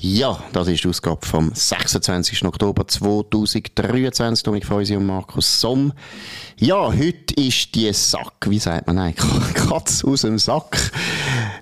[0.00, 2.44] Ja, das ist die Ausgabe vom 26.
[2.44, 4.44] Oktober 2023.
[4.44, 5.92] Dominik Feusi und Markus Somm.
[6.56, 10.92] Ja, heute ist die Sack, wie sagt man eigentlich, Katz aus dem Sack.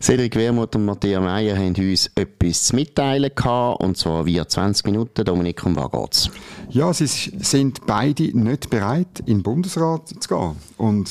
[0.03, 4.85] Cedric Wermuth und Matthias Meyer haben uns etwas zu mitteilen gehabt, und zwar via 20
[4.85, 5.25] Minuten.
[5.25, 6.31] Dominik, um was geht's?
[6.69, 10.57] Ja, sie sind beide nicht bereit, in den Bundesrat zu gehen.
[10.77, 11.11] Und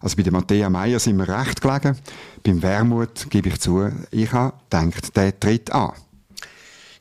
[0.00, 1.98] also bei der Matthäa Meyer sind wir recht gelegen.
[2.42, 5.92] Beim Wermut gebe ich zu, ich habe gedacht, der tritt an.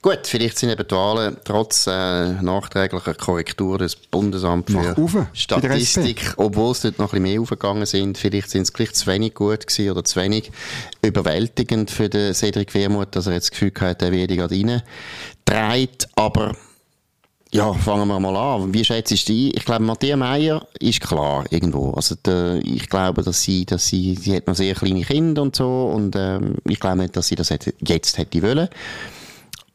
[0.03, 6.33] Gut, vielleicht sind eben die Wahlen trotz äh, nachträglicher Korrektur des Bundesamt für Uwe, Statistik,
[6.35, 9.33] obwohl es dort noch ein bisschen mehr aufgegangen sind, vielleicht sind es gleich zu wenig
[9.33, 10.51] gut gewesen oder zu wenig
[11.01, 14.81] überwältigend für den Cedric Wermuth, dass er jetzt das Gefühl hat, er werde gerade rein
[16.15, 16.53] Aber
[17.53, 18.73] ja, fangen wir mal an.
[18.73, 19.55] Wie schätzt du die?
[19.55, 21.91] Ich glaube, Matthias Meyer ist klar irgendwo.
[21.91, 25.55] Also der, ich glaube, dass sie, dass sie, sie hat noch sehr kleine Kinder und
[25.55, 28.67] so und ähm, ich glaube nicht, dass sie das jetzt hätte wollen.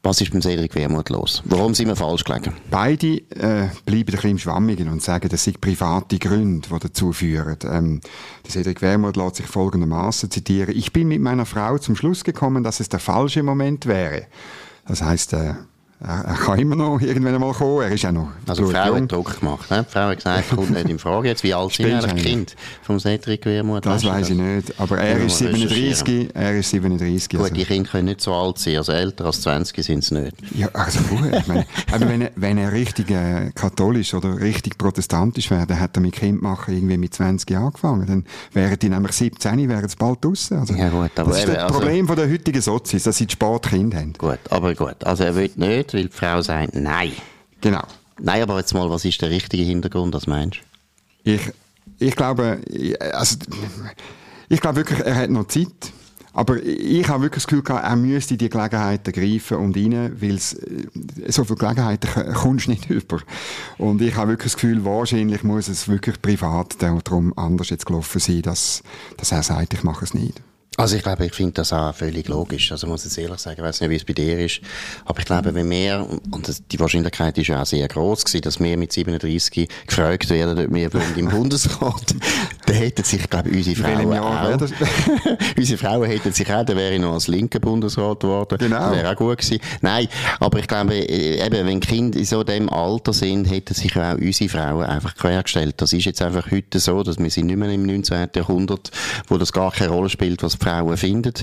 [0.01, 1.43] Was ist beim Cedric Wermuth los?
[1.43, 2.53] Warum sind wir falsch gelegen?
[2.71, 7.11] Beide äh, bleiben ein bisschen im Schwammigen und sagen, das sind private Gründe, die dazu
[7.11, 7.57] führen.
[7.65, 7.99] Ähm,
[8.45, 10.73] der Cedric Wermuth lässt sich folgendermaßen zitieren.
[10.73, 14.27] Ich bin mit meiner Frau zum Schluss gekommen, dass es der falsche Moment wäre.
[14.87, 15.55] Das heißt, äh,
[16.01, 17.81] er, er kann immer noch irgendwann einmal kommen.
[17.81, 19.69] Er ist ja noch Also die Frau hat Druck gemacht.
[19.69, 19.85] Ne?
[19.87, 21.27] Die Frau hat gesagt, kommt nicht in Frage.
[21.27, 23.85] Jetzt, wie alt sind eigentlich Kind vom Cedric Wermuth?
[23.85, 24.79] Das weiß ich nicht.
[24.79, 26.29] Aber er ist 37.
[26.33, 27.29] Er ist 37.
[27.29, 27.53] Gut, also.
[27.53, 28.77] die Kinder können nicht so alt sein.
[28.77, 30.35] Also älter als 20 sind sie nicht.
[30.55, 31.19] Ja, also gut.
[31.37, 35.79] ich meine, aber wenn er, wenn er richtig äh, katholisch oder richtig protestantisch wäre, dann
[35.79, 38.07] hätte er mit Kind machen irgendwie mit 20 angefangen.
[38.07, 40.59] Dann wären die nämlich 17, wären sie bald draussen.
[40.59, 43.27] Also, ja gut, aber das ist das also, Problem von der heutigen Sozis, dass sie
[43.27, 44.13] zu spät Kinder haben.
[44.13, 45.03] Gut, aber gut.
[45.03, 47.13] Also er will nicht nicht, weil die Frau sagt Nein.
[47.61, 47.83] Genau.
[48.21, 50.59] Nein, aber jetzt mal, was ist der richtige Hintergrund, was meinst
[51.23, 51.31] du?
[51.31, 51.41] Ich,
[51.99, 52.61] ich glaube,
[53.11, 53.37] also,
[54.49, 55.93] ich glaube wirklich, er hat noch Zeit.
[56.31, 60.35] Aber ich habe wirklich das Gefühl gehabt, er müsste die Gelegenheit ergreifen und rein, weil
[60.35, 63.19] äh, so viele Gelegenheiten kommst du nicht über.
[63.77, 68.19] Und ich habe wirklich das Gefühl, wahrscheinlich muss es wirklich privat darum anders jetzt gelaufen
[68.19, 68.83] sein, dass,
[69.17, 70.41] dass er sagt, ich mache es nicht.
[70.77, 72.71] Also ich glaube, ich finde das auch völlig logisch.
[72.71, 74.61] Also muss ich ehrlich sagen, ich weiß nicht, wie es bei dir ist,
[75.03, 78.59] aber ich glaube, wenn wir, und die Wahrscheinlichkeit ist ja auch sehr groß gewesen, dass
[78.61, 82.15] wir mit 37 gefragt werden, ob wir im Bundesrat,
[82.65, 84.57] dann hätten sich, glaube ich, unsere Frauen auch,
[85.57, 88.57] unsere Frauen hätten sich auch, dann wäre ich noch als linker Bundesrat geworden.
[88.57, 88.79] Genau.
[88.79, 89.59] Das wäre auch gut gewesen.
[89.81, 90.07] Nein,
[90.39, 94.15] aber ich glaube, äh, eben, wenn Kinder in so dem Alter sind, hätten sich auch
[94.15, 95.75] unsere Frauen einfach quergestellt.
[95.77, 98.29] Das ist jetzt einfach heute so, dass wir sind nicht mehr im 19.
[98.33, 98.91] Jahrhundert,
[99.27, 101.33] wo das gar keine Rolle spielt, was Frauen finden,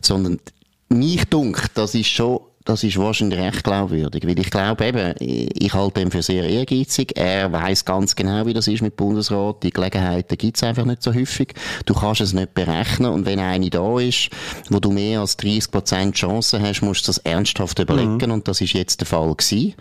[0.00, 0.40] sondern
[0.88, 5.74] mich dunkt, das ist schon das ist wahrscheinlich recht glaubwürdig, weil ich glaube eben, ich
[5.74, 7.16] halte ihn für sehr ehrgeizig.
[7.16, 9.62] Er weiß ganz genau, wie das ist mit Bundesrat.
[9.62, 11.54] Die Gelegenheiten gibt es einfach nicht so häufig.
[11.86, 14.30] Du kannst es nicht berechnen und wenn eine da ist,
[14.70, 18.30] wo du mehr als 30 Prozent Chancen hast, musst du das ernsthaft überlegen mhm.
[18.30, 19.74] und das ist jetzt der Fall gewesen.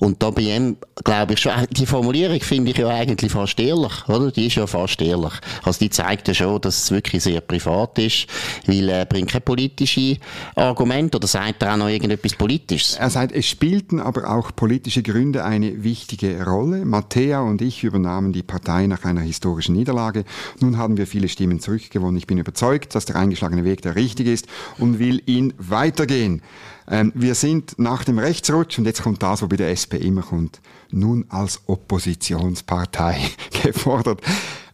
[0.00, 4.06] Und da bei ihm glaube ich schon, die Formulierung finde ich ja eigentlich fast ehrlich,
[4.08, 4.30] oder?
[4.30, 5.32] Die ist ja fast ehrlich.
[5.62, 8.26] Also die zeigt ja schon, dass es wirklich sehr privat ist,
[8.66, 10.16] weil er bringt keine politische
[10.54, 12.96] Argumente oder sagt er auch noch irgendwie etwas Politisches.
[12.96, 16.84] Er sagt, es spielten aber auch politische Gründe eine wichtige Rolle.
[16.84, 20.24] Mattea und ich übernahmen die Partei nach einer historischen Niederlage.
[20.60, 22.16] Nun haben wir viele Stimmen zurückgewonnen.
[22.16, 24.46] Ich bin überzeugt, dass der eingeschlagene Weg der richtige ist
[24.78, 26.42] und will ihn weitergehen.
[26.88, 30.22] Ähm, wir sind nach dem Rechtsrutsch, und jetzt kommt das, was bei der SP immer
[30.22, 33.20] kommt, nun als Oppositionspartei
[33.62, 34.22] gefordert.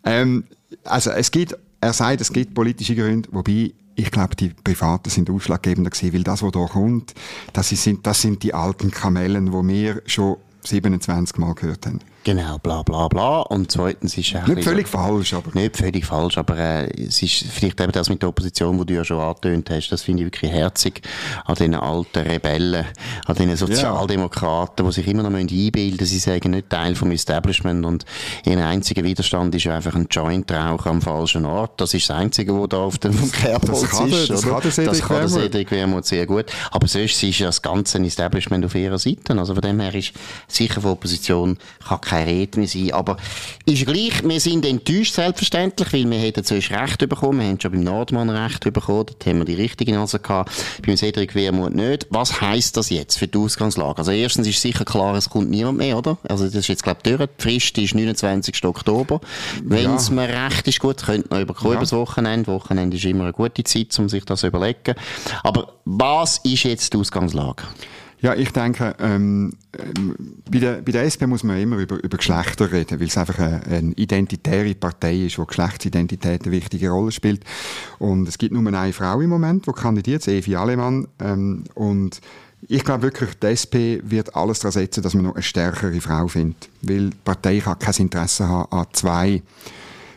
[0.05, 0.45] Ähm,
[0.85, 5.31] also es gibt, er sagt, es gibt politische Gründe, wobei ich glaube, die Privaten sind
[5.31, 7.15] ausschlaggebender gewesen, weil das, was da kommt,
[7.53, 12.01] das sind, das sind die alten Kamellen, wo wir schon 27 Mal gehört haben.
[12.25, 13.41] Genau, bla bla bla.
[13.41, 15.51] Und zweitens ist auch Nicht völlig so, falsch, aber...
[15.53, 18.95] Nicht völlig falsch, aber äh, es ist vielleicht eben das mit der Opposition, wo du
[18.95, 21.03] ja schon angetönt hast, das finde ich wirklich herzig
[21.45, 22.87] an den alten Rebellen,
[23.27, 24.91] an den Sozialdemokraten, ja.
[24.91, 28.07] die sich immer noch einbilden müssen, sie sagen nicht Teil vom Establishment und
[28.47, 31.79] ihr einziger Widerstand ist ja einfach ein Joint-Rauch am falschen Ort.
[31.81, 34.31] Das ist das Einzige, was da auf dem Kerbholz ist.
[34.31, 34.53] Das oder?
[34.53, 36.47] kann der Cedric Das kann der Cedric sehr gut.
[36.71, 39.39] Aber sonst ist ja das ganze Establishment auf ihrer Seite.
[39.39, 40.13] Also von dem her ist
[40.49, 42.93] sicher von Opposition kann keine Rede mehr sein.
[42.93, 43.17] Aber
[43.67, 47.41] ist gleich, wir sind enttäuscht, selbstverständlich, weil wir hätten zuerst Recht bekommen.
[47.41, 49.07] Wir haben schon beim Nordmann Recht bekommen.
[49.07, 50.53] Dort haben wir die richtige Nase gehabt.
[50.85, 52.07] Beim Cedric Wermuth nicht.
[52.11, 53.99] Was heisst das jetzt für die Ausgangslage?
[53.99, 56.19] Also erstens ist sicher klar, es kommt niemand mehr, oder?
[56.29, 57.29] Also das ist jetzt, glaube ich, durch.
[57.39, 58.65] Die Frist ist 29.
[58.65, 59.21] Oktober.
[59.63, 60.15] Wenn es ja.
[60.15, 61.81] mir recht ist, gut, könnte überkommen ja.
[61.81, 62.53] das Wochenende.
[62.53, 64.95] Wochenende ist immer eine gute Zeit, um sich das zu überlegen.
[65.43, 67.65] Aber was ist jetzt die Ausgangslage?
[68.25, 70.17] Ja, ich denke, ähm, ähm,
[70.51, 73.39] bei, der, bei der SP muss man immer über, über Geschlechter reden, weil es einfach
[73.39, 77.45] eine, eine identitäre Partei ist, wo Geschlechtsidentität eine wichtige Rolle spielt.
[77.99, 81.07] Und es gibt nur eine Frau im Moment, die kandidiert, Evi Alemann.
[81.21, 82.23] Ähm, und
[82.67, 86.27] ich glaube wirklich, die SP wird alles daran setzen, dass man noch eine stärkere Frau
[86.27, 86.71] findet.
[86.81, 89.43] Weil die Partei kann kein Interesse haben an zwei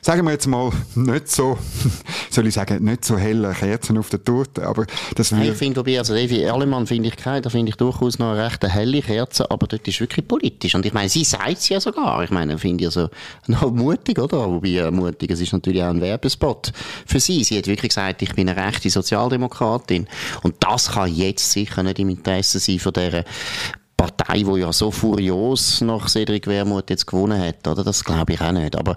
[0.08, 1.58] sagen wir jetzt mal, nicht so,
[2.30, 5.84] soll ich sagen, nicht so helle Kerzen auf der Torte, aber das Nein, ich finde,
[6.00, 9.52] also Evi Erlemann finde ich keine, da finde ich durchaus noch eine recht helle Kerze,
[9.52, 10.76] aber dort ist wirklich politisch.
[10.76, 12.24] Und ich meine, sie sagt es ja sogar.
[12.24, 13.10] Ich meine, finde ich so
[13.48, 14.50] noch mutig, oder?
[14.50, 16.72] Wobei, mutig, es ist natürlich auch ein Werbespot
[17.06, 17.44] für sie.
[17.44, 20.08] Sie hat wirklich gesagt, ich bin eine rechte Sozialdemokratin.
[20.42, 23.26] Und das kann jetzt sicher nicht im Interesse sein von dieser
[23.98, 27.84] Partei, die ja so furios nach Cedric Wermuth jetzt gewonnen hat, oder?
[27.84, 28.76] Das glaube ich auch nicht.
[28.76, 28.96] Aber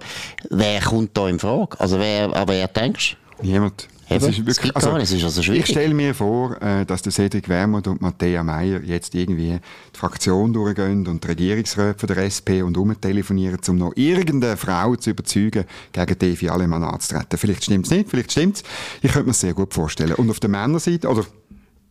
[0.49, 1.79] wer kommt da in Frage?
[1.79, 3.47] Also wer, an wer denkst du?
[3.47, 3.87] Niemand.
[4.13, 5.53] Es ist wirklich, also, ist also.
[5.53, 9.59] Ich stelle mir vor, äh, dass der Cedric Wermuth und Matthäa Meyer jetzt irgendwie
[9.93, 15.11] die Fraktion durchgehen und die Regierungsräte der SP und umtelefonieren, um noch irgendeine Frau zu
[15.11, 15.63] überzeugen,
[15.93, 17.37] gegen Devi Alemann anzutreten.
[17.37, 18.63] Vielleicht stimmt es nicht, vielleicht stimmt es.
[19.01, 20.13] Ich könnte mir es sehr gut vorstellen.
[20.15, 21.25] Und auf der Männerseite, oder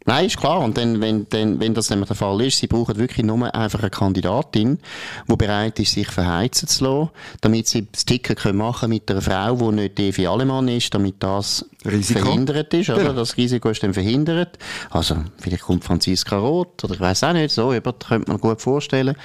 [0.06, 0.60] Nein, ist klar.
[0.60, 3.80] Und dann, wenn, dann, wenn das nämlich der Fall ist, sie brauchen wirklich nur einfach
[3.80, 4.78] eine Kandidatin,
[5.28, 7.10] die bereit ist, sich verheizen zu lassen,
[7.42, 11.16] damit sie das Ticket machen können mit einer Frau, die nicht Evi Alemann ist, damit
[11.22, 12.20] das Risiko.
[12.20, 13.04] verhindert ist, oder?
[13.04, 13.12] Ja.
[13.12, 14.58] Das Risiko ist dann verhindert.
[14.88, 18.60] Also, vielleicht kommt Franziska Roth, oder ich weiß auch nicht, so, das könnte man gut
[18.62, 19.16] vorstellen.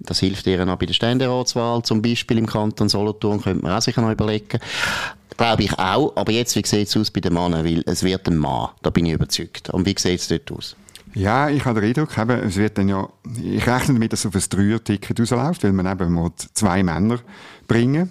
[0.00, 3.82] Das hilft ihr auch bei der Ständeratswahl, zum Beispiel im Kanton Solothurn, könnte man auch
[3.82, 4.58] sich noch überlegen.
[5.36, 6.16] Glaube ich auch.
[6.16, 7.64] Aber jetzt, wie sieht es aus bei den Männern?
[7.64, 8.68] Weil es wird ein Mann.
[8.82, 9.70] Da bin ich überzeugt.
[9.70, 10.76] Und wie sieht es dort aus?
[11.14, 13.08] Ja, ich habe den Eindruck, eben, es wird dann ja,
[13.42, 17.18] ich rechne damit, dass es auf ein Dreier-Ticket rausläuft, weil man eben muss zwei Männer
[17.66, 18.10] bringen,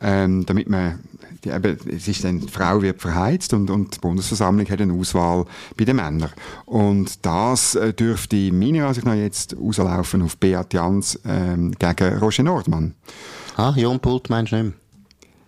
[0.00, 1.00] ähm, damit man,
[1.42, 4.92] die, eben, es ist dann, die Frau wird verheizt und, und die Bundesversammlung hat eine
[4.92, 5.46] Auswahl
[5.76, 6.30] bei den Männern.
[6.66, 12.44] Und das äh, dürfte meiner Ansicht nach jetzt rauslaufen auf Beat Jans ähm, gegen Roger
[12.44, 12.94] Nordmann.
[13.56, 14.85] Ah, Jon Pult meinst du nicht mehr?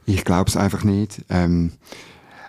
[0.08, 1.20] Ich glaube es einfach nicht.
[1.28, 1.72] Ähm,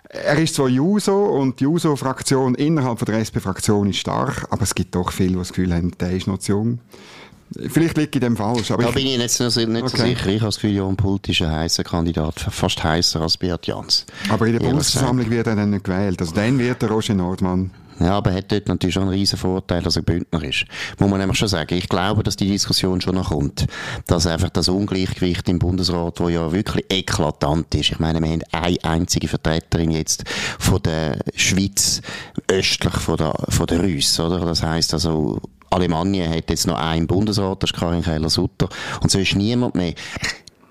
[0.08, 4.74] er ist zwar Juso und die Juso-Fraktion innerhalb von der SP-Fraktion ist stark, aber es
[4.74, 6.78] gibt doch viele, die das Gefühl haben, der ist noch zu jung.
[7.68, 8.70] Vielleicht liegt in dem falsch.
[8.70, 9.96] Aber da ich, bin ich nicht, nicht okay.
[9.96, 10.26] so sicher.
[10.28, 14.06] Ich habe das Gefühl, Jon Pult ist ein heißer Kandidat, fast heißer als Beat Jans.
[14.28, 16.20] Aber in der Bundesversammlung wird er dann nicht gewählt.
[16.20, 17.70] Also dann wird der Roger Nordmann
[18.00, 20.64] ja, aber er hat dort natürlich schon einen riesen Vorteil, dass er Bündner ist.
[20.98, 21.74] Muss man nämlich schon sagen.
[21.74, 23.66] Ich glaube, dass die Diskussion schon noch kommt.
[24.06, 27.92] Dass einfach das Ungleichgewicht im Bundesrat, wo ja wirklich eklatant ist.
[27.92, 30.24] Ich meine, wir haben eine einzige Vertreterin jetzt
[30.58, 32.00] von der Schweiz
[32.50, 34.46] östlich von der, von der Rüss, oder?
[34.46, 38.68] Das heisst also, Alemannia hat jetzt noch einen Bundesrat, das ist Karin Keller-Sutter,
[39.00, 39.94] und so ist niemand mehr.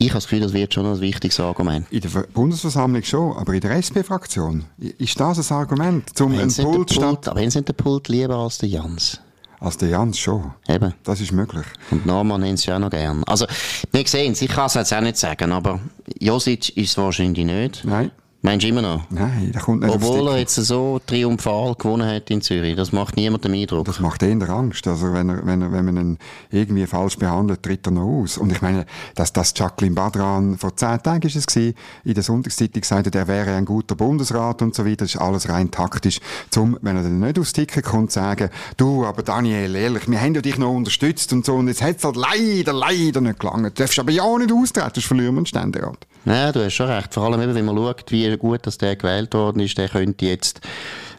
[0.02, 1.86] Ich habe das Gefühl, das wird schon ein wichtiges Argument.
[1.92, 6.18] In der Bundesversammlung schon, aber in der SP-Fraktion, ist das ein Argument?
[6.18, 9.20] Zum einen Pult, Pult aber haben Sie den Pult lieber als der Jans?
[9.60, 10.54] Als der Jans schon.
[10.70, 10.94] Eben.
[11.04, 11.66] Das ist möglich.
[11.92, 13.26] Und Norman haben sie auch noch gern.
[13.26, 13.46] Also,
[13.92, 15.82] wir sehen es, ich kann es jetzt auch nicht sagen, aber
[16.18, 17.84] Josic ist es wahrscheinlich nicht.
[17.84, 18.12] Nein.
[18.42, 19.02] Meinst du immer noch?
[19.10, 22.78] Nein, der kommt nicht Obwohl er jetzt so triumphal gewonnen hat in Zürich.
[22.78, 23.84] Das macht niemandem Eindruck.
[23.84, 24.88] Das macht eher Angst.
[24.88, 26.18] Also wenn, er, wenn, er, wenn man ihn
[26.50, 28.38] irgendwie falsch behandelt, tritt er noch aus.
[28.38, 31.76] Und ich meine, dass das Jacqueline Badran vor zehn Tagen ist es gewesen,
[32.06, 35.04] in der Sonntagszeitung gesagt hat, er wäre ein guter Bundesrat und so weiter.
[35.04, 36.22] Das ist alles rein taktisch.
[36.50, 40.36] Zum, wenn er dann nicht aufs Ticket kommt, sagen, du, aber Daniel, ehrlich, wir haben
[40.36, 43.66] ja dich noch unterstützt und so und jetzt hat es halt leider, leider nicht gelangt.
[43.66, 46.08] Du darfst aber ja nicht austreten, das verlieren wir den Ständerat.
[46.26, 47.14] Ja, du hast schon recht.
[47.14, 50.62] Vor allem, wenn man schaut, wie gut dass der gewählt worden ist, der könnte jetzt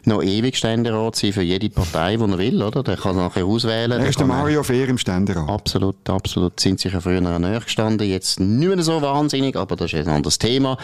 [0.07, 2.83] noch ewig Ständerat sein für jede Partei, die er will, oder?
[2.83, 3.99] Der kann nachher auswählen.
[3.99, 5.49] Er ist der Mario Fehr im Ständerat.
[5.49, 6.59] Absolut, absolut.
[6.59, 10.13] Sind sich ja früher näher gestanden, jetzt nicht mehr so wahnsinnig, aber das ist ein
[10.13, 10.77] anderes Thema.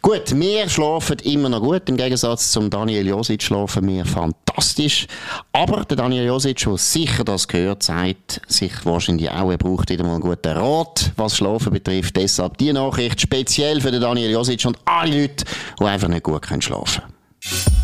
[0.00, 5.06] Gut, wir schlafen immer noch gut, im Gegensatz zum Daniel Josic schlafen wir fantastisch.
[5.52, 10.04] Aber der Daniel Josic, der sicher das gehört, sagt sich wahrscheinlich auch, er braucht wieder
[10.04, 12.16] mal einen guten Rat, was Schlafen betrifft.
[12.16, 15.44] Deshalb die Nachricht speziell für den Daniel Josic und alle Leute,
[15.78, 17.81] die einfach nicht gut schlafen können.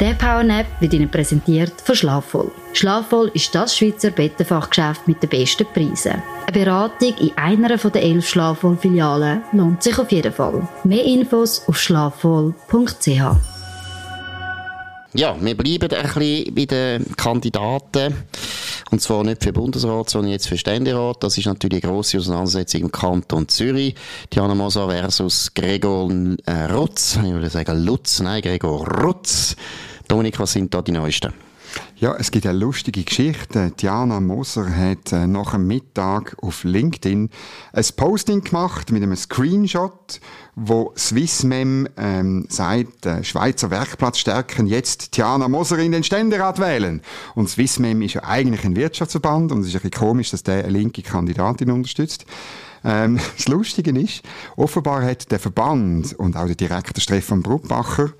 [0.00, 2.50] Der Powernap wird Ihnen präsentiert von Schlafvoll.
[2.72, 6.22] Schlafvoll ist das Schweizer Bettenfachgeschäft mit den besten Preisen.
[6.46, 10.66] Eine Beratung in einer der elf Schlafvoll-Filialen lohnt sich auf jeden Fall.
[10.84, 13.51] Mehr Infos auf schlafvoll.ch.
[15.14, 18.14] Ja, wir bleiben ein bisschen bei den Kandidaten.
[18.90, 21.22] Und zwar nicht für Bundesrat, sondern jetzt für Ständerat.
[21.22, 23.94] Das ist natürlich eine grosse Auseinandersetzung im Kanton Zürich.
[24.32, 26.10] Diana Moser versus Gregor
[26.46, 27.16] äh, Rutz.
[27.16, 28.20] Ich würde sagen Lutz.
[28.20, 29.56] Nein, Gregor Rutz.
[30.08, 31.32] Dominik, was sind da die neuesten?
[32.02, 33.70] Ja, es gibt eine lustige Geschichte.
[33.80, 37.30] Diana Moser hat äh, nach dem Mittag auf LinkedIn
[37.72, 40.20] ein Posting gemacht mit einem Screenshot,
[40.56, 47.02] wo Swissmem ähm, sagt, äh, Schweizer Werkplatz stärken, jetzt Diana Moser in den Ständerat wählen.
[47.36, 50.64] Und Swissmem ist ja eigentlich ein Wirtschaftsverband und es ist ein bisschen komisch, dass der
[50.64, 52.26] eine linke Kandidatin unterstützt.
[52.84, 54.22] Ähm, das Lustige ist,
[54.56, 58.10] offenbar hat der Verband und auch der Direktor Stefan Bruckbacher,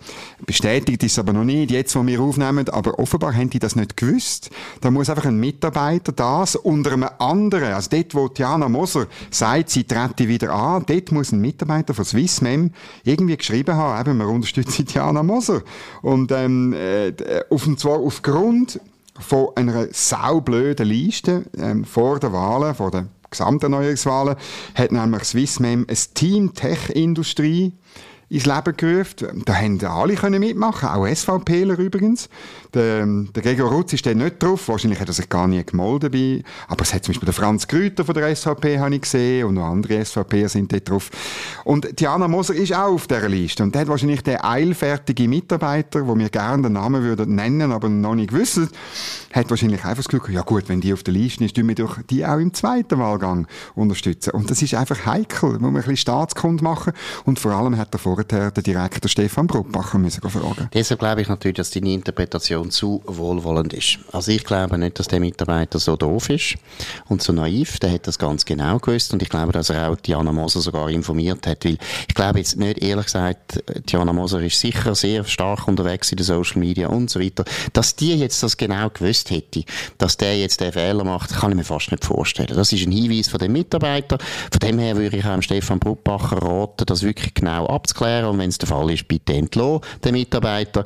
[0.47, 3.97] bestätigt ist aber noch nicht, jetzt wo wir aufnehmen, aber offenbar haben die das nicht
[3.97, 4.51] gewusst.
[4.81, 9.71] Da muss einfach ein Mitarbeiter das unter einem anderen, also dort, wo Diana Moser sagt,
[9.71, 12.73] sie trete wieder an, dort muss ein Mitarbeiter von Swissmem
[13.05, 15.63] irgendwie geschrieben haben, eben, wir unterstützen Diana Moser.
[16.03, 17.13] Und ähm, äh,
[17.51, 18.81] auf, und zwar aufgrund
[19.19, 22.91] von einer saublöden Liste ähm, vor der Wahlen, vor
[23.33, 24.37] der Gesamterneuerungswahlen,
[24.75, 27.73] hat nämlich Swissmem ein Team Tech-Industrie
[28.29, 29.43] ins Leben gerufen.
[29.45, 32.29] Da haben alle mitmachen, auch SVPler übrigens.
[32.75, 36.43] Der, der Gregor Rutz ist nicht drauf, wahrscheinlich hat er sich gar nie gemolden dabei.
[36.69, 39.55] Aber es hat zum Beispiel der Franz Grüter von der SVP habe ich gesehen und
[39.55, 41.11] noch andere SVPer sind dort drauf.
[41.65, 46.07] Und Diana Moser ist auch auf dieser Liste und der hat wahrscheinlich den eilfertigen Mitarbeiter,
[46.07, 48.71] wo wir gerne den Namen würden nennen, aber noch nicht wissen,
[49.33, 51.75] hat wahrscheinlich einfach das Glück, ja gut, wenn die auf der Liste ist, tun wir
[51.75, 54.31] doch die auch im zweiten Wahlgang unterstützen.
[54.31, 56.93] Und das ist einfach heikel, muss man ein bisschen Staatskund machen
[57.25, 60.69] und vor allem hat er vorher den Direktor Stefan Bruckbacher müssen fragen.
[60.73, 63.99] Deshalb glaube ich natürlich, dass deine Interpretation zu wohlwollend ist.
[64.13, 66.57] Also ich glaube nicht, dass der Mitarbeiter so doof ist
[67.09, 67.79] und so naiv.
[67.79, 70.89] Der hat das ganz genau gewusst und ich glaube, dass er auch Diana Moser sogar
[70.91, 71.79] informiert hat, weil
[72.09, 76.25] ich glaube jetzt nicht, ehrlich gesagt, Diana Moser ist sicher sehr stark unterwegs in den
[76.25, 77.45] Social Media und so weiter.
[77.73, 79.65] Dass die jetzt das genau gewusst hätte,
[79.99, 82.55] dass der jetzt den Fehler macht, kann ich mir fast nicht vorstellen.
[82.55, 84.19] Das ist ein Hinweis von dem Mitarbeiter.
[84.51, 88.49] Von dem her würde ich auch Stefan Bruckbacher raten, das wirklich genau abzuklären und wenn
[88.49, 90.85] es der Fall ist, bitte entlassen, den Mitarbeiter.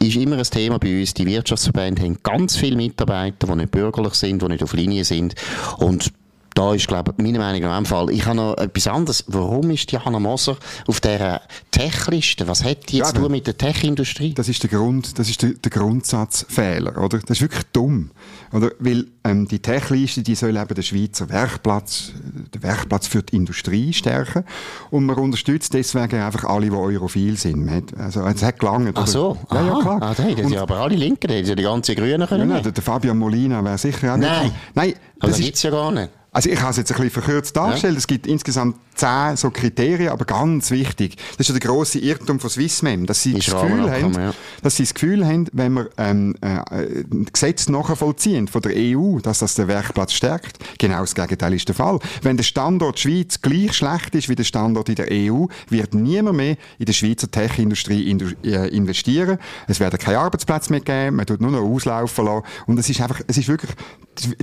[0.00, 1.14] Ist immer ein Thema bei uns.
[1.14, 5.34] Die Wirtschaftsverbände haben ganz viele Mitarbeiter, die nicht bürgerlich sind, die nicht auf Linie sind.
[5.78, 6.12] Und
[6.58, 8.10] da ist, glaube ich, meine Meinung nach dem Fall.
[8.10, 9.24] Ich habe noch etwas anderes.
[9.28, 10.56] Warum ist Diana Moser
[10.88, 12.48] auf dieser Tech-Liste?
[12.48, 14.34] Was hat die jetzt ja, mit der Tech-Industrie?
[14.34, 17.20] Das ist der Grund, das ist der, der, Grundsatzfehler, oder?
[17.20, 18.10] Das ist wirklich dumm,
[18.52, 18.72] oder?
[18.80, 22.10] Weil, ähm, die Tech-Liste, die soll eben den Schweizer Werkplatz,
[22.52, 24.42] den Werkplatz für die Industrie stärken.
[24.90, 27.70] Und man unterstützt deswegen einfach alle, die europhil sind.
[27.70, 28.90] Hat, also, es hat gelangt.
[28.94, 29.38] Ach so?
[29.52, 30.02] Ja, ja, klar.
[30.02, 32.48] Ah, die, die aber alle Linken, die, die ganze Grünen können.
[32.48, 34.50] Ja, nein, der, der Fabian Molina wäre sicher auch Nein.
[34.74, 34.94] Nein.
[35.20, 36.10] Aber das gibt's ja gar nicht.
[36.30, 37.94] Also ich habe es jetzt ein bisschen verkürzt dargestellt.
[37.94, 37.98] Ja.
[37.98, 41.16] Es gibt insgesamt zehn so Kriterien, aber ganz wichtig.
[41.36, 44.34] Das ist ja der grosse Irrtum von Swissmem, dass sie, das Gefühl, haben, ja.
[44.62, 49.38] dass sie das Gefühl haben, wenn wir ähm, äh, Gesetz nachvollziehen von der EU, dass
[49.38, 50.58] das den Werkplatz stärkt.
[50.78, 51.98] Genau das Gegenteil ist der Fall.
[52.22, 56.36] Wenn der Standort Schweiz gleich schlecht ist wie der Standort in der EU, wird niemand
[56.36, 58.10] mehr in der Schweizer Tech-Industrie
[58.44, 59.38] äh, investieren.
[59.66, 62.44] Es werden keine Arbeitsplätze mehr geben, man tut nur noch auslaufen lassen.
[62.66, 63.70] Und es ist einfach, es ist wirklich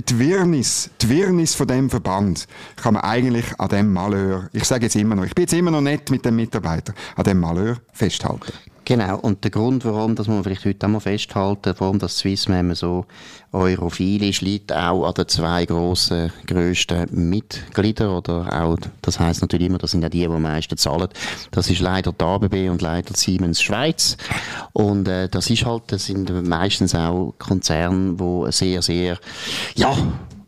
[0.08, 2.46] die Wirrnis, die Wirrnis von dem Verband
[2.76, 3.92] kann man eigentlich an dem
[4.52, 7.24] Ich sage jetzt immer noch, ich bin jetzt immer noch nett mit dem Mitarbeiter, an
[7.24, 8.52] dem Malheur festhalten.
[8.86, 13.04] Genau, und der Grund, warum, das man vielleicht heute einmal festhalten, warum das Swissmem so
[13.50, 19.66] europhil ist, liegt auch an den zwei grossen, grössten Mitgliedern, oder auch, das heisst natürlich
[19.66, 21.08] immer, das sind ja die, die am meisten zahlen.
[21.50, 24.18] Das ist leider die ABB und leider Siemens Schweiz.
[24.72, 29.18] Und, äh, das ist halt, das sind meistens auch Konzerne, die sehr, sehr,
[29.74, 29.96] ja,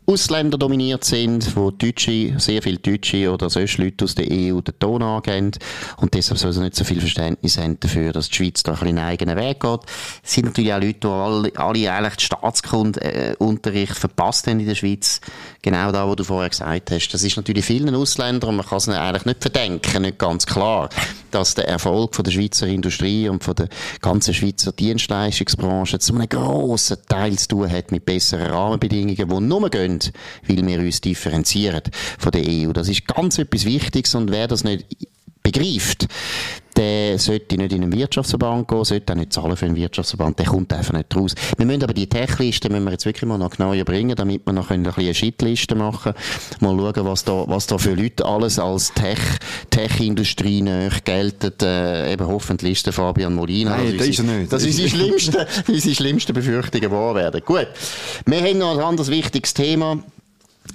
[0.09, 4.79] Ausländer dominiert sind, wo Deutsche, sehr viele Deutsche oder sonst Leute aus der EU den
[4.79, 5.51] Ton angeben
[5.97, 8.79] und deshalb soll sie nicht so viel Verständnis haben dafür, dass die Schweiz da ein
[8.79, 9.81] bisschen einen eigenen Weg geht.
[10.23, 14.73] Es sind natürlich auch Leute, die alle, alle eigentlich den Staatskundunterricht verpasst haben in der
[14.73, 15.21] Schweiz.
[15.61, 17.09] Genau da, wo du vorher gesagt hast.
[17.09, 20.89] Das ist natürlich vielen Ausländern und man kann es eigentlich nicht verdenken, nicht ganz klar,
[21.29, 23.69] dass der Erfolg von der Schweizer Industrie und von der
[24.01, 29.69] ganzen Schweizer Dienstleistungsbranche zu einem grossen Teil zu tun hat mit besseren Rahmenbedingungen, die nur
[29.69, 29.98] gehen,
[30.47, 31.81] weil wir uns differenzieren
[32.17, 32.71] von der EU.
[32.73, 34.85] Das ist ganz etwas Wichtiges und wer das nicht
[35.43, 36.07] begreift,
[36.79, 40.45] der sollte nicht in einen Wirtschaftsverband gehen, sollte auch nicht zahlen für einen Wirtschaftsverband, der
[40.45, 41.35] kommt einfach nicht raus.
[41.57, 44.53] Wir müssen aber die Tech-Liste müssen wir jetzt wirklich mal noch genauer bringen, damit wir
[44.53, 46.13] noch ein bisschen eine Shitliste machen
[46.61, 49.19] Mal schauen, was da, was da für Leute alles als Tech,
[49.69, 50.63] Tech-Industrie
[51.03, 51.53] gelten.
[51.63, 53.75] Äh, eben hoffentlich ist der Fabian Molina.
[53.75, 54.53] Nein, das, ist er nicht.
[54.53, 57.41] Das ist die schlimmste, unsere schlimmsten Befürchtungen wahr werden.
[57.43, 57.67] Gut.
[58.25, 60.01] Wir haben noch ein anderes wichtiges Thema.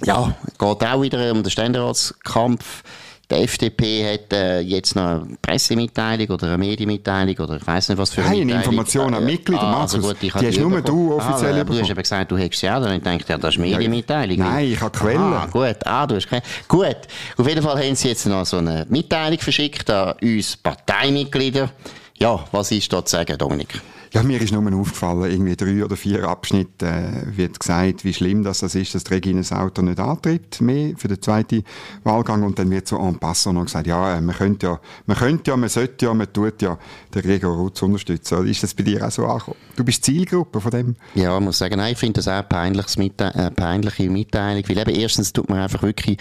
[0.03, 2.83] Ja, geht auch wieder um den Ständeratskampf.
[3.31, 7.97] Die FDP hat äh, jetzt noch eine Pressemitteilung oder eine Medienmitteilung oder ich weiß nicht
[7.97, 8.63] was für eine Mitteilung.
[8.63, 11.89] Information an Mitglieder, ah, also gut, ich die hast nur du offiziell ah, Du hast
[11.89, 14.37] eben gesagt, du hättest ja, dann ich denke, ja, das ist Medienmitteilung.
[14.37, 15.21] Nein, ich habe Quellen.
[15.21, 16.43] Ah, gut, ah, du hast Quellen.
[16.67, 16.97] Gut,
[17.37, 21.69] auf jeden Fall haben sie jetzt noch so eine Mitteilung verschickt an uns Parteimitglieder.
[22.17, 23.81] Ja, was ist da zu sagen, Dominik?
[24.15, 28.45] Ja, mir ist nur aufgefallen, irgendwie drei oder vier Abschnitte äh, wird gesagt, wie schlimm
[28.45, 31.65] das, das ist, dass Regines Auto nicht antritt mehr für den zweiten
[32.05, 35.17] Wahlgang und dann wird so en passant noch gesagt, ja, äh, man könnte ja, man
[35.17, 36.79] könnte ja, man sollte ja, man tut ja
[37.13, 38.47] den Gregor Rutz unterstützen.
[38.47, 39.57] Ist das bei dir auch so angekommen?
[39.75, 40.95] Du bist Zielgruppe von dem?
[41.15, 44.63] Ja, ich muss sagen, nein, ich finde das auch eine peinliche, Mitte äh, peinliche Mitteilung,
[44.69, 46.19] weil eben erstens tut man einfach wirklich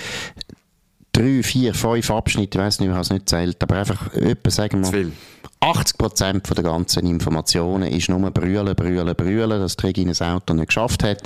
[1.12, 4.50] drei, vier, fünf Abschnitte, ich weiß nicht, ich habe es nicht zählt, aber einfach etwa,
[4.50, 5.12] sagen wir,
[5.64, 10.66] 80 Prozent der ganzen Informationen ist nur brüllen, brüllen, brüllen, dass Regine das Auto nicht
[10.66, 11.22] geschafft hat.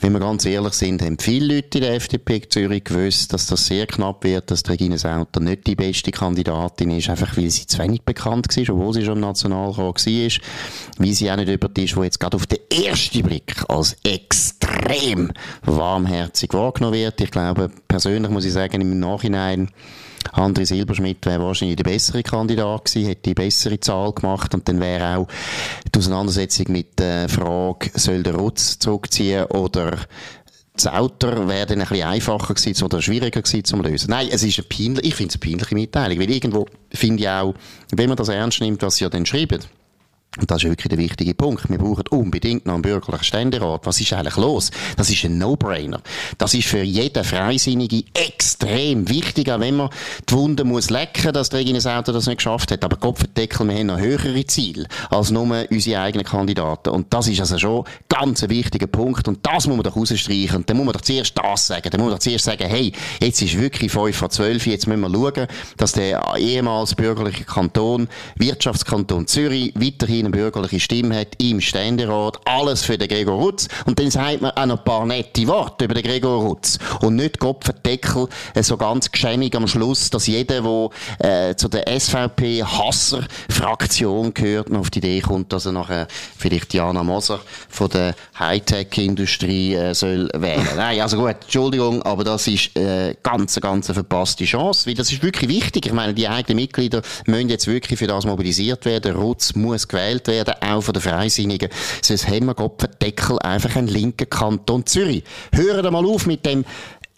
[0.00, 3.66] Wenn wir ganz ehrlich sind, haben viele Leute in der FDP Zürich gewusst, dass das
[3.66, 7.78] sehr knapp wird, dass Regine Sauter nicht die beste Kandidatin ist, einfach weil sie zu
[7.78, 10.30] wenig bekannt war, obwohl sie schon im Nationalrat war,
[10.98, 13.96] weil sie auch nicht über die ist, wo jetzt gerade auf den ersten Blick als
[14.04, 17.20] extrem warmherzig wahrgenommen wird.
[17.20, 19.70] Ich glaube, persönlich muss ich sagen, im Nachhinein,
[20.32, 24.80] André Silberschmidt wäre wahrscheinlich der bessere Kandidat gewesen, hätte die bessere Zahl gemacht und dann
[24.80, 25.28] wäre auch
[25.94, 29.98] die Auseinandersetzung mit der Frage, soll der Rutz zurückziehen oder
[30.76, 34.10] das Auto wäre dann ein bisschen einfacher gewesen oder schwieriger gewesen zu lösen.
[34.10, 37.28] Nein, es ist eine peinliche, ich finde es eine peinliche Mitteilung, weil irgendwo finde ich
[37.28, 37.54] auch,
[37.92, 39.60] wenn man das ernst nimmt, was sie ja dann schreiben,
[40.38, 41.68] und das ist wirklich der wichtige Punkt.
[41.68, 43.86] Wir brauchen unbedingt noch einen bürgerlichen Ständerat.
[43.86, 44.70] Was ist eigentlich los?
[44.96, 46.00] Das ist ein No-Brainer.
[46.38, 49.90] Das ist für jeden Freisinnige extrem wichtig, auch wenn man
[50.28, 52.84] die Wunde muss lecken, dass der Regines Auto das nicht geschafft hat.
[52.84, 56.90] Aber Kopfendeckel, wir haben noch höhere Ziele als nur unsere eigenen Kandidaten.
[56.90, 59.28] Und das ist also schon ganz ein wichtiger Punkt.
[59.28, 60.56] Und das muss man doch rausstreichen.
[60.56, 61.88] Und dann muss man doch zuerst das sagen.
[61.90, 65.00] Dann muss man doch zuerst sagen, hey, jetzt ist wirklich 5 vor 12, jetzt müssen
[65.00, 71.60] wir schauen, dass der ehemals bürgerliche Kanton, Wirtschaftskanton Zürich, weiterhin eine bürgerliche Stimme hat im
[71.60, 73.68] Ständerat, alles für den Gregor Rutz.
[73.86, 76.78] Und dann sagt man auch noch ein paar nette Worte über den Gregor Rutz.
[77.00, 80.90] Und nicht Kopfendeckel, äh, so ganz geschämig am Schluss, dass jeder, der
[81.50, 87.02] äh, zu der SVP-Hasser-Fraktion gehört, noch auf die Idee kommt, dass er nachher vielleicht Jana
[87.02, 90.68] Moser von der Hightech-Industrie äh, soll wählen.
[90.76, 95.10] Nein, also gut, Entschuldigung, aber das ist äh, ganz, ganz eine verpasste Chance, weil das
[95.12, 95.86] ist wirklich wichtig.
[95.86, 99.16] Ich meine, die eigenen Mitglieder müssen jetzt wirklich für das mobilisiert werden.
[99.16, 101.68] Rutz muss gewählt gewählt werden, auch von den Freisinnigen.
[102.02, 105.24] Sonst haben wir Gott Deckel einfach einen linken Kanton Zürich.
[105.52, 106.64] Hören mal auf mit dem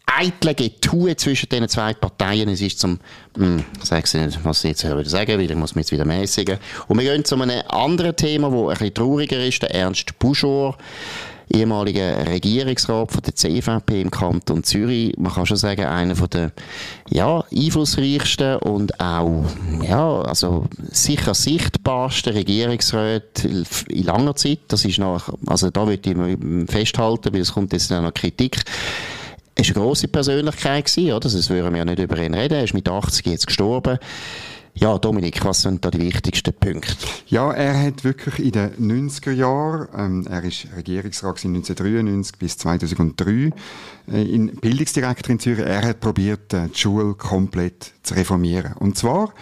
[0.07, 2.49] eitlen Getue zwischen diesen zwei Parteien.
[2.49, 2.99] Es ist zum,
[3.37, 6.59] hm, nicht, was ich jetzt wieder sagen, weil ich muss mich jetzt wieder mäßigen.
[6.88, 10.77] Und wir gehen zu einem anderen Thema, das ein bisschen trauriger ist, der Ernst Buschor
[11.53, 15.17] ehemaliger Regierungsrat von der CVP im Kanton Zürich.
[15.17, 16.53] Man kann schon sagen, einer der,
[17.09, 19.45] ja, einflussreichsten und auch,
[19.83, 24.61] ja, also sicher sichtbarsten Regierungsräte in langer Zeit.
[24.69, 28.63] Das ist noch, also da würde ich festhalten, weil es kommt jetzt noch Kritik.
[29.55, 31.29] Er war eine grosse Persönlichkeit gewesen, oder?
[31.29, 32.55] Das würden wir ja nicht über ihn reden.
[32.55, 33.99] Er ist mit 80 jetzt gestorben.
[34.81, 36.95] Ja, Dominik, was sind da die wichtigsten Punkte?
[37.27, 43.51] Ja, er hat wirklich in den 90er Jahren, ähm, er ist Regierungsrat 1993 bis 2003,
[44.07, 48.75] äh, in Bildungsdirektor in Zürich, er hat probiert, äh, die Schule komplett zu reformieren.
[48.75, 49.35] Und zwar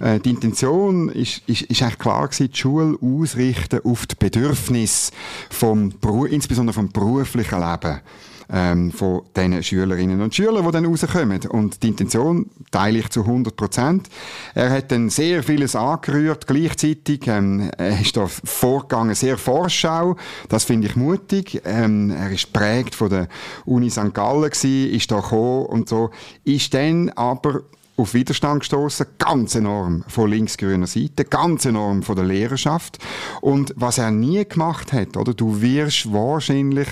[0.00, 5.12] äh, die Intention ist, ist, eigentlich klar gewesen, die Schule ausrichten auf die Bedürfnisse
[5.50, 5.92] vom,
[6.30, 8.00] insbesondere vom beruflichen Leben
[8.50, 11.40] ähm, von den Schülerinnen und Schülern, die dann rauskommen.
[11.48, 14.08] Und die Intention teile ich zu 100 Prozent.
[14.54, 17.26] Er hat dann sehr vieles angerührt gleichzeitig.
[17.26, 20.16] Ähm, er ist da vorgegangen, sehr Vorschau.
[20.48, 21.62] Das finde ich mutig.
[21.64, 23.28] Ähm, er ist prägt von der
[23.64, 24.14] Uni St.
[24.14, 26.10] Gallen gewesen, ist da gekommen und so.
[26.44, 27.62] Ist dann aber
[27.96, 32.98] auf Widerstand gestoßen, ganz enorm von linksgrüner Seite, ganz enorm von der Lehrerschaft.
[33.40, 36.88] Und was er nie gemacht hat, oder du wirst wahrscheinlich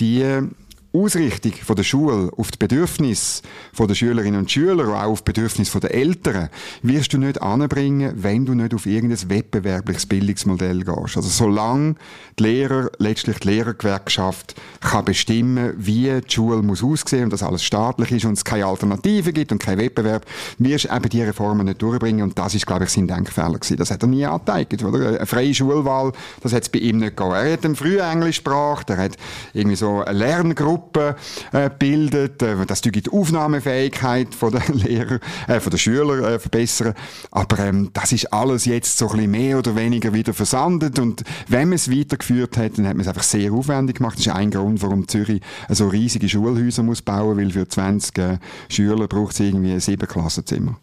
[0.00, 0.48] die
[0.92, 3.42] Ausrichtung von der Schule auf die Bedürfnisse
[3.78, 6.48] der Schülerinnen und Schüler, auch auf die Bedürfnisse der Eltern,
[6.82, 11.16] wirst du nicht anbringen, wenn du nicht auf irgendein wettbewerbliches Bildungsmodell gehst.
[11.16, 11.94] Also solange
[12.38, 17.62] die Lehrer, letztlich die Lehrergewerkschaft kann bestimmen, wie die Schule muss aussehen und dass alles
[17.62, 20.24] staatlich ist und es keine Alternative gibt und kein Wettbewerb,
[20.58, 23.76] wirst du eben diese Reformen nicht durchbringen und das ist, glaube ich, sein Denkfehler gewesen.
[23.76, 25.08] Das hat er nie angezeigt, oder?
[25.08, 27.34] Eine freie Schulwahl, das hat es bei ihm nicht gegeben.
[27.34, 29.16] Er hat früh Englisch gebracht, er hat
[29.52, 31.14] irgendwie so eine Lerngruppe Gruppen
[31.52, 36.94] äh, bildet, äh, dass die Aufnahmefähigkeit von der Lehrer, äh, von der Schüler äh, verbessern.
[37.30, 41.24] Aber ähm, das ist alles jetzt so ein bisschen mehr oder weniger wieder versandet und
[41.48, 44.18] wenn man es weitergeführt hat, dann hat man es einfach sehr aufwendig gemacht.
[44.18, 48.38] Das ist ein Grund, warum Zürich so riesige Schulhäuser muss bauen, weil für 20 äh,
[48.68, 50.78] Schüler braucht es irgendwie sieben Klassenzimmer.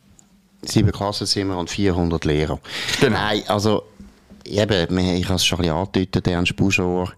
[0.63, 2.59] Sieben Klassenzimmer und 400 Lehrer.
[2.99, 3.17] Genau.
[3.17, 3.83] Nein, also
[4.45, 7.13] eben, ich habe es schon ein bisschen angedeutet, Ernst Buschor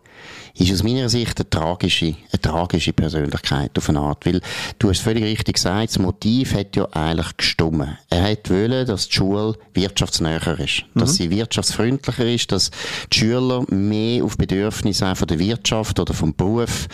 [0.60, 4.26] ist aus meiner Sicht eine tragische, eine tragische Persönlichkeit auf eine Art.
[4.26, 4.41] Weil,
[4.80, 7.98] du hast völlig richtig gesagt, das Motiv hat ja eigentlich gestummen.
[8.10, 10.84] Er hat wollen, dass die Schule wirtschaftsnäher ist.
[10.96, 11.15] Dass mhm.
[11.15, 12.72] sie wirtschaftsfreundlicher ist, dass
[13.12, 16.88] die Schüler mehr auf Bedürfnisse von der Wirtschaft oder vom Beruf,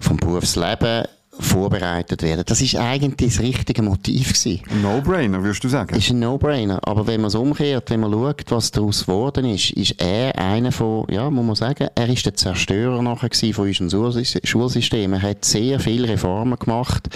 [0.00, 1.04] vom Berufsleben
[1.40, 2.44] vorbereitet werden.
[2.46, 4.60] Das ist eigentlich das richtige Motiv gewesen.
[4.70, 5.94] Ein No-Brainer, würdest du sagen?
[5.96, 6.80] Ist ein No-Brainer.
[6.82, 10.72] Aber wenn man es umkehrt, wenn man schaut, was daraus geworden ist, ist er einer
[10.72, 15.12] von, ja, muss man sagen, er ist der Zerstörer nachher von unserem Schulsystem.
[15.12, 17.08] Er hat sehr viele Reformen gemacht,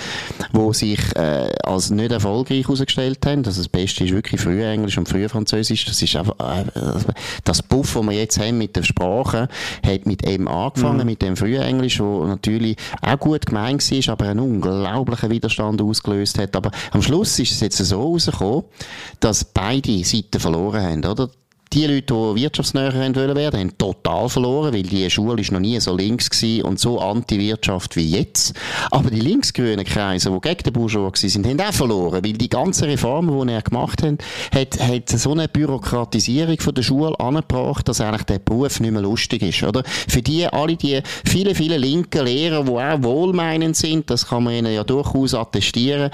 [0.53, 3.45] die sich äh, als nicht erfolgreich herausgestellt haben.
[3.45, 5.85] Also das Beste ist wirklich früher Englisch und früher Französisch.
[5.85, 6.65] Das ist einfach, äh,
[7.45, 9.49] das Buff, das wir jetzt haben mit der Sprache,
[9.87, 11.07] hat mit eben angefangen, mhm.
[11.07, 16.39] mit dem früher Englisch, wo natürlich auch gut gemeint war, aber einen unglaublichen Widerstand ausgelöst
[16.39, 16.55] hat.
[16.57, 18.65] Aber am Schluss ist es jetzt so rausgekommen,
[19.21, 21.31] dass beide Seiten verloren haben, oder?
[21.73, 25.79] Die Leute, die wirtschaftsnäher werden wollen, haben total verloren, weil die Schule ist noch nie
[25.81, 28.55] so links gewesen und so Anti-Wirtschaft wie jetzt.
[28.91, 32.85] Aber die linksgrünen Kreise, die gegen den Bourgeois sind, haben auch verloren, weil die ganzen
[32.85, 38.01] Reformen, die er gemacht hat, hat, hat so eine Bürokratisierung von der Schule angebracht, dass
[38.01, 39.83] eigentlich der Beruf nicht mehr lustig ist, oder?
[39.85, 44.55] Für die, alle die viele, viele linken Lehrer, die auch wohlmeinend sind, das kann man
[44.55, 46.11] ihnen ja durchaus attestieren,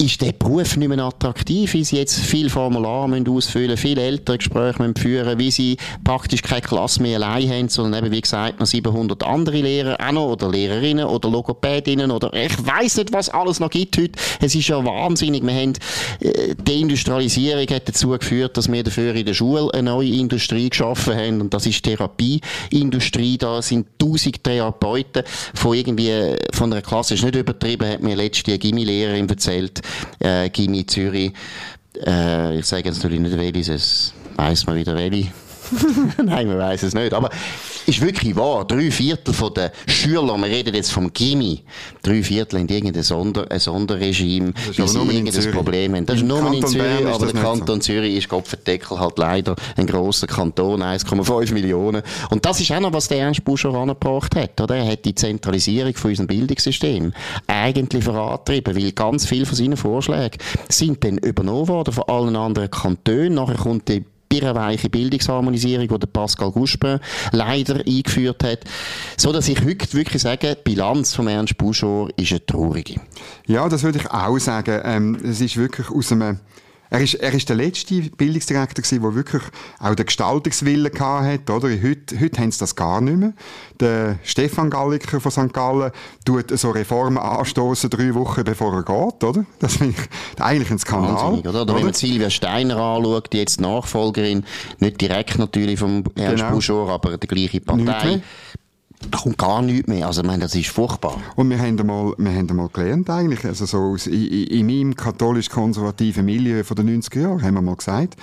[0.00, 4.95] ist der Beruf nicht mehr attraktiv, sie jetzt viel Formular müssen ausfüllen, viel Elterngespräche müssen
[4.98, 9.22] führen, wie sie praktisch keine Klasse mehr allein haben, sondern eben, wie gesagt, noch 700
[9.24, 13.70] andere Lehrer auch noch, oder Lehrerinnen, oder Logopädinnen, oder ich weiß nicht, was alles noch
[13.70, 14.18] gibt heute.
[14.40, 15.44] Es ist ja wahnsinnig.
[15.44, 15.72] Wir haben,
[16.20, 20.70] äh, die Industrialisierung hat dazu geführt, dass wir dafür in der Schule eine neue Industrie
[20.70, 23.38] geschaffen haben, und das ist Therapieindustrie.
[23.38, 25.22] Da sind tausend Therapeuten
[25.54, 29.80] von irgendwie, von einer Klasse, ist nicht übertrieben, hat mir letzte eine Gimmi-Lehrerin erzählt,
[30.20, 31.32] äh, Gimmi Zürich,
[32.04, 35.28] äh, ich sage jetzt natürlich nicht welches, weiss man wieder welche.
[36.22, 37.12] Nein, man weiß es nicht.
[37.12, 37.30] Aber
[37.86, 38.64] ist wirklich wahr.
[38.64, 41.62] Drei Viertel von den Schülern, wir reden jetzt vom Gimmi,
[42.02, 46.06] drei Viertel haben irgendein Sonder, ein Sonderregime, weil sie irgendein Problem haben.
[46.06, 47.86] Das ist nur in Zürich, aber der Kanton so.
[47.86, 52.02] Zürich ist Kopfendeckel halt leider ein grosser Kanton, 1,5 Millionen.
[52.30, 54.76] Und das ist auch noch, was der Ernst Buscher angebracht hat, oder?
[54.76, 57.12] Er hat die Zentralisierung von unserem Bildungssystem
[57.46, 62.70] eigentlich vorantrieben, weil ganz viele von seinen Vorschlägen sind dann übernommen worden von allen anderen
[62.70, 63.34] Kantonen.
[63.34, 67.00] Nachher kommt die birrenweiche Bildungsharmonisierung, die Pascal Guspin
[67.32, 68.60] leider eingeführt hat,
[69.16, 73.00] so dass ich heute wirklich sage, die Bilanz von Ernst Buschor ist eine traurige.
[73.46, 74.80] Ja, das würde ich auch sagen.
[74.84, 76.40] Ähm, es ist wirklich aus einem
[76.90, 79.42] er ist, er ist der letzte Bildungsdirektor gewesen, der wirklich
[79.80, 81.68] auch den Gestaltungswillen hatte, oder?
[81.68, 83.32] Heute, heute haben sie das gar nicht mehr.
[83.80, 85.52] Der Stefan Galliker von St.
[85.52, 85.90] Gallen
[86.24, 89.44] tut so Reformen anstoßen, drei Wochen bevor er geht, oder?
[89.58, 91.14] Das finde ich eigentlich ein Skandal.
[91.14, 91.62] Wahnsinnig, oder?
[91.62, 91.74] oder?
[91.74, 94.44] Wenn man Silvia Steiner anschaut, die jetzt Nachfolgerin,
[94.78, 96.54] nicht direkt natürlich vom Ernst genau.
[96.54, 98.22] Buschor, aber die gleiche Partei
[99.10, 100.06] da kommt gar nichts mehr.
[100.06, 101.20] Also, ich meine, das ist furchtbar.
[101.36, 104.94] Und wir haben einmal, wir haben einmal gelernt eigentlich, also so aus, in, in meinem
[104.94, 108.16] katholisch-konservativen Milieu von den 90er Jahren haben wir mal gesagt,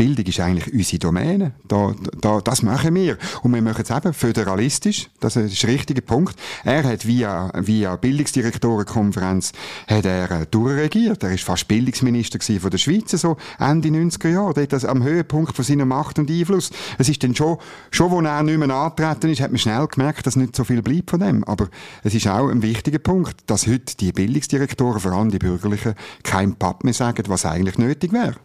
[0.00, 1.52] Bildung ist eigentlich unsere Domäne.
[1.68, 3.18] Da, da, das machen wir.
[3.42, 5.10] Und wir machen es eben föderalistisch.
[5.20, 6.36] Das ist der richtige Punkt.
[6.64, 9.52] Er hat via, via Bildungsdirektorenkonferenz
[9.86, 11.22] hat er äh, durchregiert.
[11.22, 14.54] Er ist fast Bildungsminister von der Schweiz, so Ende 90er Jahre.
[14.54, 16.70] Dort das am Höhepunkt von seiner Macht und Einfluss.
[16.96, 17.58] Es ist dann schon,
[17.90, 20.80] schon, wo er nicht mehr antreten ist, hat man schnell gemerkt, dass nicht so viel
[20.80, 21.44] bleibt von dem.
[21.44, 21.68] Aber
[22.04, 26.54] es ist auch ein wichtiger Punkt, dass heute die Bildungsdirektoren, vor allem die Bürgerlichen, kein
[26.54, 28.36] Papp mehr sagen, was eigentlich nötig wäre.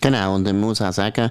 [0.00, 1.30] Genau, und man muss auch sagen,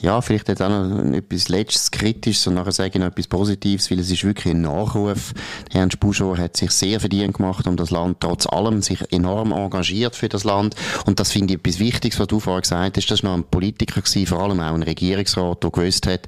[0.00, 3.90] ja, vielleicht jetzt auch noch etwas Letztes Kritisches und nachher sage ich noch etwas Positives,
[3.90, 5.34] weil es ist wirklich ein Nachruf.
[5.72, 10.14] Ernst Buschor hat sich sehr verdient gemacht um das Land, trotz allem sich enorm engagiert
[10.14, 10.76] für das Land.
[11.06, 13.10] Und das finde ich etwas Wichtiges, was du vorher gesagt hast.
[13.10, 16.26] Das war noch ein Politiker gewesen, vor allem auch ein Regierungsrat, der gewusst hat,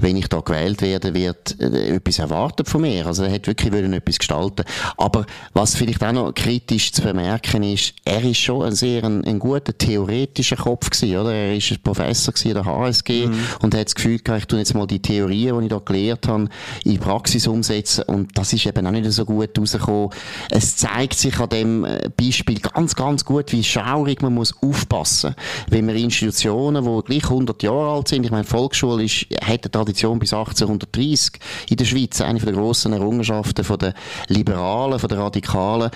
[0.00, 3.06] wenn ich da gewählt werde, wird äh, etwas erwartet von mir.
[3.06, 4.64] Also er hat wirklich wollen etwas gestalten.
[4.96, 9.24] Aber was vielleicht auch noch kritisch zu bemerken ist, er ist schon ein sehr ein,
[9.24, 11.34] ein guter theoretischer Kopf gewesen, oder?
[11.34, 13.46] Er ist ein Professor gewesen, der HSG gegeben mhm.
[13.62, 16.28] und hat das Gefühl gehabt, ich tue jetzt mal die Theorien, die ich da gelernt
[16.28, 16.48] habe,
[16.84, 20.10] in die Praxis umsetzen und das ist eben auch nicht so gut rausgekommen.
[20.50, 25.34] Es zeigt sich an dem äh, Beispiel ganz, ganz gut, wie schaurig man muss aufpassen,
[25.68, 29.70] wenn man Institutionen, die gleich 100 Jahre alt sind, ich meine, Volksschule ist, hat eine
[29.70, 33.94] Tradition bis 1830 in der Schweiz, eine der grossen Errungenschaften von der
[34.28, 35.90] Liberalen, von der Radikalen,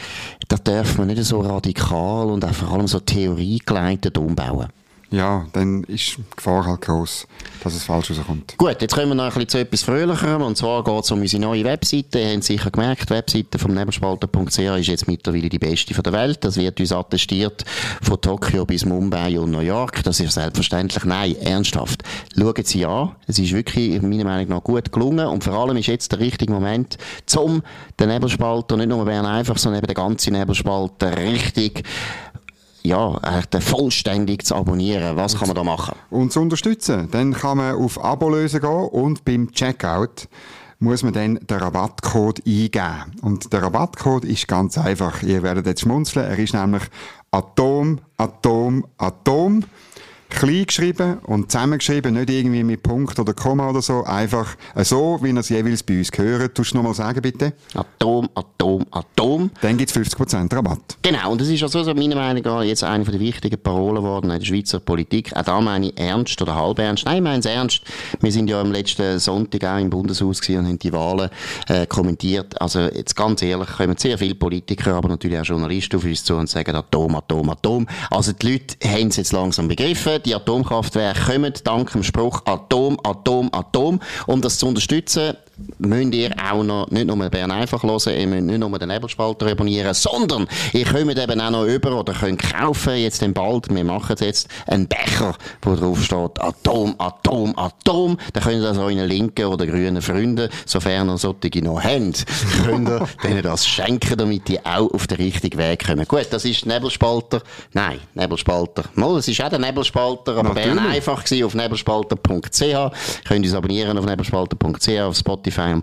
[0.48, 4.68] da darf man nicht so radikal und auch vor allem so theoriegeleitet umbauen.
[5.14, 7.26] Ja, dann ist die Gefahr halt groß,
[7.62, 8.56] dass es falsch rauskommt.
[8.58, 10.42] Gut, jetzt kommen wir noch ein bisschen zu etwas Fröhlicherem.
[10.42, 12.18] Und zwar geht es um unsere neue Webseite.
[12.18, 16.44] Ihr habt sicher gemerkt, die Webseite vom Nebelspalter.ch ist jetzt mittlerweile die beste der Welt.
[16.44, 17.64] Das wird uns attestiert
[18.02, 20.02] von Tokio bis Mumbai und New York.
[20.02, 21.04] Das ist selbstverständlich.
[21.04, 22.02] Nein, ernsthaft.
[22.36, 23.12] Schauen Sie an.
[23.26, 25.26] Es ist wirklich, meiner Meinung nach, gut gelungen.
[25.26, 26.98] Und vor allem ist jetzt der richtige Moment,
[27.36, 27.62] um
[28.00, 31.84] den Nebelspalter, nicht nur Bern einfach, sondern eben den ganzen Nebelspalter richtig
[32.86, 33.18] ja,
[33.60, 35.16] vollständig zu abonnieren.
[35.16, 35.96] Was kann man da machen?
[36.10, 37.08] Und zu unterstützen.
[37.10, 40.28] Dann kann man auf Abo lösen gehen und beim Checkout
[40.80, 43.16] muss man dann den Rabattcode eingeben.
[43.22, 45.22] Und der Rabattcode ist ganz einfach.
[45.22, 46.26] Ihr werdet jetzt schmunzeln.
[46.26, 46.82] Er ist nämlich
[47.30, 49.64] Atom, Atom, Atom
[50.30, 55.30] klein geschrieben und zusammengeschrieben, nicht irgendwie mit Punkt oder Komma oder so, einfach so, wie
[55.30, 56.54] ihr es jeweils bei uns gehört.
[56.54, 57.52] Tust du nochmal sagen, bitte?
[57.74, 59.50] Atom, Atom, Atom.
[59.60, 60.98] Dann gibt es 50% Rabatt.
[61.02, 64.30] Genau, und das ist also so, meiner Meinung nach jetzt eine der wichtigen Parolen geworden
[64.30, 65.34] in der Schweizer Politik.
[65.36, 67.04] Auch da meine ich ernst oder halb ernst.
[67.04, 67.82] Nein, ich meine es ernst.
[68.20, 71.30] Wir sind ja am letzten Sonntag auch im Bundeshaus und haben die Wahlen
[71.68, 72.60] äh, kommentiert.
[72.60, 76.34] Also jetzt ganz ehrlich, kommen sehr viele Politiker, aber natürlich auch Journalisten auf uns zu
[76.34, 77.86] und sagen Atom, Atom, Atom.
[78.10, 82.98] Also die Leute haben es jetzt langsam begriffen die Atomkraftwerke kommen dank dem Spruch Atom,
[83.02, 84.00] Atom, Atom.
[84.26, 85.36] Um das zu unterstützen,
[85.78, 89.46] müsst ihr auch noch nicht nur Bern einfach hören, ihr müsst nicht nur den Nebelspalter
[89.46, 93.84] abonnieren, sondern ihr könnt eben auch noch über oder könnt kaufen, jetzt dann bald, wir
[93.84, 98.18] machen jetzt, einen Becher, wo drauf steht Atom, Atom, Atom.
[98.32, 102.24] Da könnt ihr das euren linken oder grünen Freunden, sofern ihr solche noch habt,
[102.64, 106.06] könnt ihr denen das schenken, damit die auch auf den richtigen Weg kommen.
[106.06, 107.42] Gut, das ist Nebelspalter.
[107.72, 108.84] Nein, Nebelspalter.
[108.94, 112.60] Mal, es ist auch der Nebelspalter, aber Bern einfach gewesen, auf nebelspalter.ch.
[113.24, 115.74] Könnt ihr uns abonnieren auf nebelspalter.ch, auf Spotify Spotify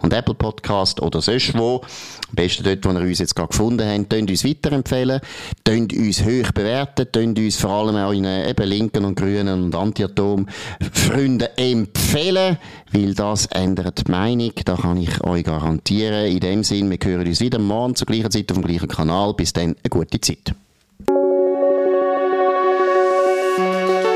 [0.00, 1.80] und, Apple Podcast oder sonst wo.
[2.28, 5.20] Am besten dort, wo ihr uns jetzt gerade gefunden habt, könnt uns weiterempfehlen,
[5.64, 9.74] könnt uns hoch bewerten, könnt uns vor allem auch in eben linken und grünen und
[9.74, 10.46] Antiatom
[10.92, 12.58] Freunden empfehlen,
[12.92, 16.26] weil das ändert die Meinung, da kann ich euch garantieren.
[16.26, 19.34] In dem Sinn, wir hören uns wieder morgen zur gleichen Zeit auf dem gleichen Kanal.
[19.34, 20.54] Bis dann, eine gute Zeit.